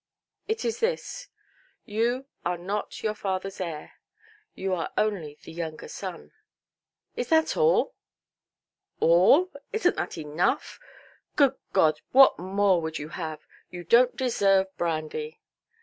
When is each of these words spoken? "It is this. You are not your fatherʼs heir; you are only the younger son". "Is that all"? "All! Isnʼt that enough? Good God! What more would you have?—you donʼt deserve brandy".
"It 0.47 0.65
is 0.65 0.79
this. 0.79 1.27
You 1.85 2.25
are 2.43 2.57
not 2.57 3.03
your 3.03 3.13
fatherʼs 3.13 3.61
heir; 3.61 3.93
you 4.55 4.73
are 4.73 4.89
only 4.97 5.37
the 5.43 5.51
younger 5.51 5.87
son". 5.87 6.31
"Is 7.15 7.29
that 7.29 7.55
all"? 7.55 7.93
"All! 8.99 9.51
Isnʼt 9.71 9.95
that 9.97 10.17
enough? 10.17 10.79
Good 11.35 11.53
God! 11.71 12.01
What 12.13 12.39
more 12.39 12.81
would 12.81 12.97
you 12.97 13.09
have?—you 13.09 13.85
donʼt 13.85 14.15
deserve 14.15 14.75
brandy". 14.75 15.39